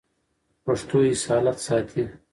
پښتو 0.63 0.97
اصالت 1.11 1.57
ساتي. 1.67 2.03